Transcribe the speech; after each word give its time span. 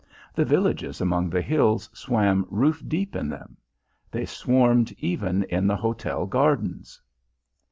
The 0.33 0.45
villages 0.45 0.99
among 0.99 1.29
the 1.29 1.43
hills 1.43 1.87
swam 1.93 2.47
roof 2.49 2.81
deep 2.87 3.15
in 3.15 3.29
them. 3.29 3.55
They 4.09 4.25
swarmed 4.25 4.91
even 4.97 5.43
in 5.43 5.67
the 5.67 5.75
hotel 5.75 6.25
gardens. 6.25 6.99